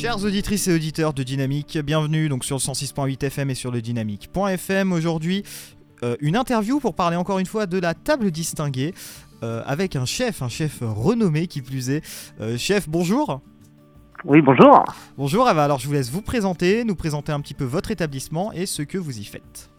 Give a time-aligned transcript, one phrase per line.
[0.00, 3.82] Chers auditrices et auditeurs de Dynamique, bienvenue donc sur le 106.8 FM et sur le
[3.82, 4.92] dynamique.fm.
[4.92, 5.42] Aujourd'hui,
[6.02, 8.94] euh, une interview pour parler encore une fois de la table distinguée
[9.42, 12.00] euh, avec un chef, un chef renommé qui plus est.
[12.40, 13.42] Euh, chef, bonjour.
[14.24, 14.82] Oui, bonjour.
[15.18, 18.52] Bonjour Ava, alors je vous laisse vous présenter, nous présenter un petit peu votre établissement
[18.52, 19.70] et ce que vous y faites.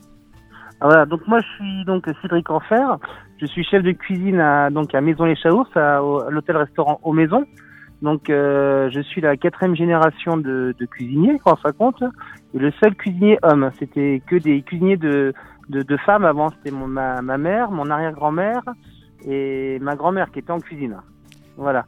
[0.81, 2.99] Ah, voilà, donc moi je suis donc Cédric Enfer,
[3.39, 7.11] je suis chef de cuisine à, donc à Maison Les Chaours, à, à l'hôtel-restaurant Aux
[7.11, 7.47] Maisons.
[8.01, 12.01] Donc euh, je suis la quatrième génération de, de cuisiniers, quand ça compte,
[12.53, 13.69] et le seul cuisinier homme.
[13.77, 15.33] C'était que des cuisiniers de,
[15.69, 18.63] de, de femmes avant, c'était mon, ma, ma mère, mon arrière-grand-mère
[19.25, 20.97] et ma grand-mère qui était en cuisine.
[21.57, 21.85] Voilà.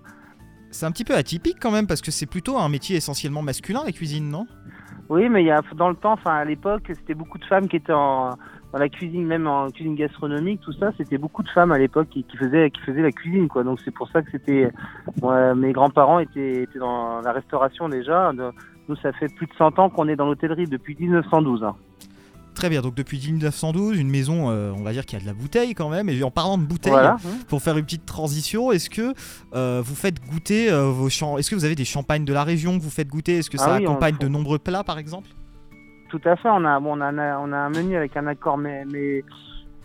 [0.70, 3.82] C'est un petit peu atypique quand même parce que c'est plutôt un métier essentiellement masculin
[3.86, 4.46] la cuisine, non?
[5.10, 7.68] Oui, mais il y a dans le temps, enfin à l'époque, c'était beaucoup de femmes
[7.68, 8.32] qui étaient en,
[8.74, 12.10] dans la cuisine, même en cuisine gastronomique, tout ça, c'était beaucoup de femmes à l'époque
[12.10, 13.64] qui, qui faisaient qui faisaient la cuisine, quoi.
[13.64, 14.70] Donc c'est pour ça que c'était,
[15.22, 18.32] moi, mes grands-parents étaient, étaient dans la restauration déjà.
[18.90, 21.64] Nous, ça fait plus de 100 ans qu'on est dans l'hôtellerie depuis 1912.
[21.64, 21.76] hein.
[22.56, 25.28] Très bien, donc depuis 1912, une maison, euh, on va dire qu'il y a de
[25.28, 26.08] la bouteille quand même.
[26.10, 27.18] Et en parlant de bouteille, Voilà.
[27.48, 29.14] pour faire une petite transition, est-ce que
[29.56, 32.44] euh, vous faites goûter euh, vos champs Est-ce que vous avez des champagnes de la
[32.44, 33.38] région que vous faites goûter?
[33.38, 35.30] Est-ce que Ah ça on- accompagne de nombreux plats par exemple?
[36.14, 36.48] Tout à fait.
[36.48, 39.24] On a, bon, on a, un- on a un menu avec un accord mais, mais,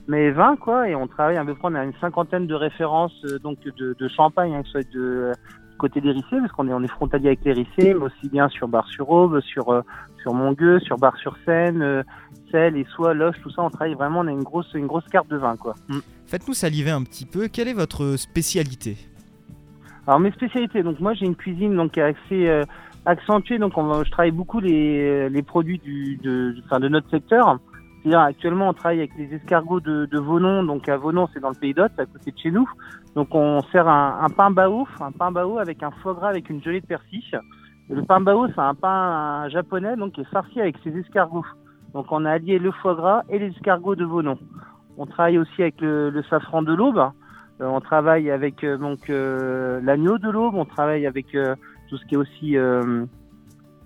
[0.08, 1.68] mais 20 quoi, et on travaille à peu près.
[1.70, 4.92] On a une cinquantaine de références euh, donc de, de champagne, hein, que ce soit
[4.92, 5.32] de euh,
[5.78, 8.50] côté des Rissés, parce qu'on est on est frontalier avec les Rissés, mais aussi bien
[8.50, 9.80] sur Bar-sur-Aube, sur euh,
[10.20, 12.02] sur Montgueux, sur Bar-sur-Seine, euh,
[12.52, 13.62] et Soie, Loche, tout ça.
[13.62, 14.20] On travaille vraiment.
[14.20, 15.76] On a une grosse une grosse carte de vin quoi.
[15.88, 15.98] Mm.
[16.26, 17.48] Faites-nous saliver un petit peu.
[17.48, 18.98] Quelle est votre spécialité?
[20.06, 22.64] Alors mes spécialités, donc moi j'ai une cuisine donc assez euh,
[23.08, 27.58] accentuée, donc on je travaille beaucoup les, les produits du, de, enfin, de notre secteur.
[28.02, 31.48] C'est-à-dire actuellement on travaille avec les escargots de, de Vonon, donc à Vonon c'est dans
[31.48, 32.68] le pays d'Hôte, c'est à côté de chez nous.
[33.14, 36.62] Donc on sert un, pain bao, un pain bao avec un foie gras avec une
[36.62, 37.22] gelée de persil.
[37.88, 41.46] Le pain bao c'est un pain japonais donc qui est farci avec ses escargots.
[41.94, 44.38] Donc on a allié le foie gras et les escargots de Vonon.
[44.98, 46.98] On travaille aussi avec le, safran de l'Aube.
[47.60, 51.36] Euh, on travaille avec euh, donc euh, l'agneau de l'Aube, on travaille avec
[51.88, 53.04] tout ce qui est aussi euh,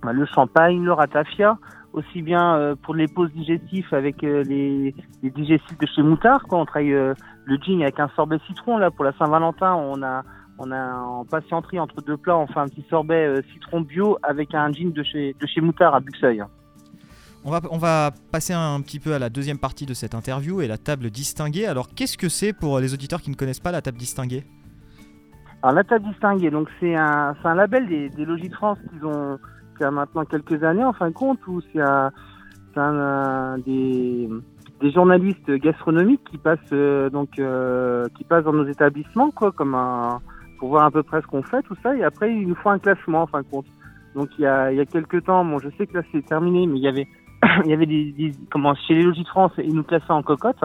[0.02, 1.58] bah, le champagne, le ratafia,
[1.92, 6.42] aussi bien euh, pour les pauses digestifs avec euh, les, digestifs de chez Moutard.
[6.44, 6.58] Quoi.
[6.58, 9.74] On travaille le gin avec un sorbet citron là pour la Saint-Valentin.
[9.74, 10.22] On a
[10.58, 14.54] on a en patienterie entre deux plats, on fait un petit sorbet citron bio avec
[14.54, 16.42] un gin de chez de chez Moutard à Buxeuil.
[17.42, 20.60] on va, on va passer un petit peu à la deuxième partie de cette interview
[20.60, 21.66] et la table distinguée.
[21.66, 24.44] Alors qu'est-ce que c'est pour les auditeurs qui ne connaissent pas la table distinguée?
[25.62, 29.06] Alors la table distinguée, donc c'est un, un label des, des logis de France qu'ils
[29.06, 29.38] ont
[29.76, 32.10] qui a maintenant quelques années en fin de compte, où c'est un,
[32.76, 34.28] un, un des,
[34.80, 39.76] des journalistes gastronomiques qui passent euh, donc euh, qui passent dans nos établissements quoi, comme
[39.76, 40.20] un
[40.58, 42.70] pour voir à peu près ce qu'on fait tout ça, et après ils nous font
[42.70, 43.66] un classement en fin de compte.
[44.16, 46.26] Donc il y a il y a quelques temps, bon je sais que là c'est
[46.26, 47.06] terminé, mais il y avait
[47.64, 50.64] il y avait des, comment chez les logis de France ils nous classaient en cocotte,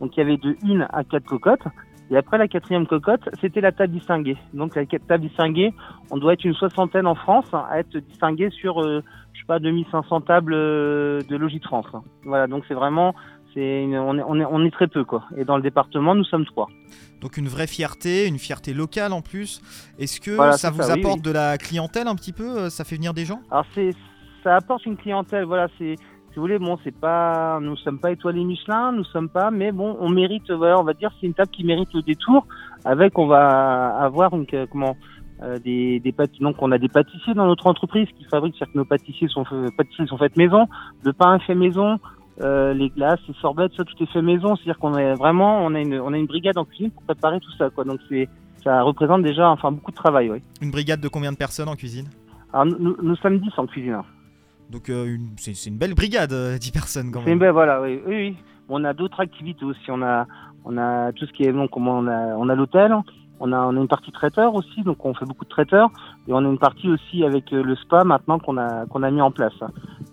[0.00, 1.66] donc il y avait de une à quatre cocottes.
[2.10, 4.36] Et après la quatrième cocotte, c'était la table distinguée.
[4.54, 5.72] Donc la table distinguée,
[6.10, 9.02] on doit être une soixantaine en France à être distingué sur, euh,
[9.32, 11.86] je sais pas, 2500 tables euh, de logis de France.
[12.24, 13.14] Voilà, donc c'est vraiment,
[13.54, 15.24] c'est une- on, est, on, est, on est très peu quoi.
[15.36, 16.68] Et dans le département, nous sommes trois.
[17.20, 19.60] Donc une vraie fierté, une fierté locale en plus.
[19.98, 21.22] Est-ce que Voilà, ça vous ça, apporte oui.
[21.22, 23.40] de la clientèle un petit peu euh, Ça fait venir des gens?
[23.50, 23.90] Alors c'est,
[24.44, 25.44] ça apporte une clientèle.
[25.44, 25.96] Voilà, c'est,
[26.36, 29.72] si vous voulez, bon, c'est pas, nous sommes pas étoilés Michelin, nous sommes pas, mais
[29.72, 32.46] bon, on mérite, voilà, on va dire, c'est une table qui mérite le détour.
[32.84, 34.98] Avec, on va avoir une, que- comment,
[35.42, 38.78] euh, des, des donc on a des pâtissiers dans notre entreprise qui fabriquent, c'est-à-dire que
[38.80, 39.44] nos pâtissiers sont,
[39.78, 40.66] pâtissiers sont faits maison,
[41.04, 41.98] le pain est fait maison,
[42.42, 44.56] euh, les glaces, les sorbets, tout ça, tout est fait maison.
[44.56, 47.40] C'est-à-dire qu'on est vraiment, on a une, on a une brigade en cuisine pour préparer
[47.40, 47.84] tout ça, quoi.
[47.84, 48.28] Donc c'est,
[48.62, 50.42] ça représente déjà, enfin, beaucoup de travail, oui.
[50.60, 52.08] Une brigade de combien de personnes en cuisine?
[52.52, 53.94] Alors nous, nous, nous sommes 10 en cuisine.
[53.94, 54.04] hein.
[54.70, 57.38] Donc euh, c'est une belle brigade, euh, 10 personnes quand même.
[57.38, 58.36] belle, voilà, oui, oui, oui.
[58.68, 59.90] On a d'autres activités aussi.
[59.90, 60.26] On a,
[60.64, 62.94] on a tout ce qui est donc on a, on a l'hôtel.
[63.38, 65.90] On a, on a une partie traiteur aussi, donc on fait beaucoup de traiteurs.
[66.26, 69.10] Et on a une partie aussi avec euh, le spa maintenant qu'on a, qu'on a
[69.10, 69.52] mis en place.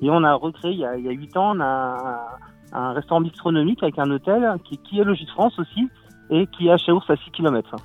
[0.02, 2.28] Et on a recréé il y a, il y a 8 ans, on a
[2.74, 5.88] un, un restaurant bistronomique avec un hôtel qui, qui est Logis de France aussi
[6.30, 7.76] et qui est à Chaours à 6 km.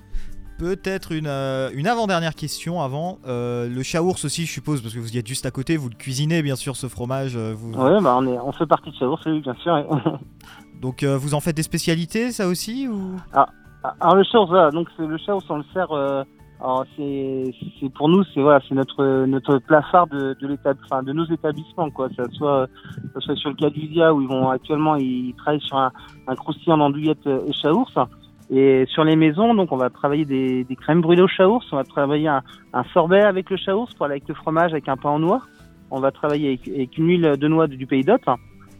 [0.58, 3.19] Peut-être une, euh, une avant-dernière question avant.
[3.26, 5.88] Euh, le chaours aussi, je suppose, parce que vous y êtes juste à côté, vous
[5.88, 7.37] le cuisinez bien sûr ce fromage.
[7.37, 7.72] euh, vous...
[7.75, 9.76] Ouais, bah on est, on fait partie de Chaours, oui, bien sûr.
[10.82, 13.16] Donc euh, vous en faites des spécialités, ça aussi ou...
[14.00, 15.90] Alors le Chaours, voilà, donc c'est le Chaours, on le sert.
[15.93, 16.25] Euh,
[16.61, 17.44] alors c'est,
[17.78, 21.12] c'est pour nous, c'est voilà, c'est notre notre plat phare de de l'étab, enfin de
[21.12, 22.08] nos établissements quoi.
[22.16, 22.66] Ça soit
[23.14, 25.93] ça soit sur le Cadusia où ils vont actuellement ils travaillent sur un,
[26.26, 27.93] un croustillant d'andouillette et Chaours.
[28.50, 31.85] Et sur les maisons, donc on va travailler des, crèmes brûlées au chaours, on va
[31.85, 32.43] travailler un,
[32.93, 35.43] sorbet avec le chaours pour aller avec le fromage avec un pain en noix.
[35.91, 38.25] On va travailler avec, une huile de noix du pays d'Hôte.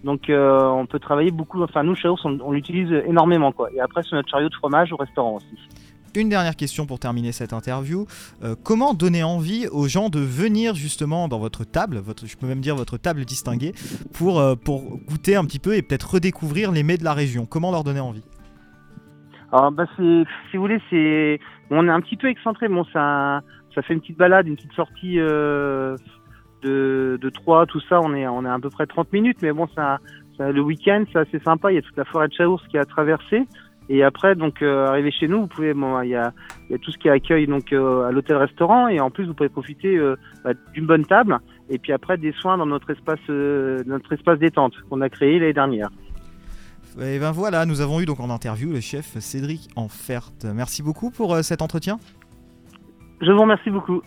[0.05, 3.69] Donc euh, on peut travailler beaucoup, enfin nous chaours on, on l'utilise énormément quoi.
[3.75, 5.57] Et après sur notre chariot de fromage au restaurant aussi.
[6.15, 8.07] Une dernière question pour terminer cette interview.
[8.43, 12.47] Euh, comment donner envie aux gens de venir justement dans votre table, votre, je peux
[12.47, 13.73] même dire votre table distinguée,
[14.15, 17.47] pour, euh, pour goûter un petit peu et peut-être redécouvrir les mets de la région?
[17.47, 18.25] Comment leur donner envie?
[19.53, 21.41] Alors bah si vous voulez, c'est,
[21.71, 22.69] on est un petit peu excentré.
[22.69, 23.43] Bon, ça,
[23.75, 25.97] ça fait une petite balade, une petite sortie euh,
[26.63, 28.01] de, de Troyes, tout ça.
[28.01, 29.99] On est, on est à peu près 30 minutes, mais bon, ça,
[30.37, 31.73] ça le week-end, c'est assez sympa.
[31.73, 33.47] Il y a toute la forêt de Chaours qui est à traverser.
[33.91, 36.33] Et après, donc, euh, arriver chez nous, vous pouvez, bon, il y a,
[36.69, 39.33] il y a tout ce qui accueille donc euh, à l'hôtel-restaurant, et en plus, vous
[39.33, 41.39] pouvez profiter euh, bah, d'une bonne table,
[41.71, 45.39] et puis après des soins dans notre espace, euh, notre espace détente qu'on a créé
[45.39, 45.89] l'année dernière.
[47.01, 50.31] Et ben voilà, nous avons eu donc en interview le chef Cédric Enfert.
[50.43, 52.01] Merci beaucoup pour euh, cet entretien.
[53.21, 54.03] Je vous remercie beaucoup.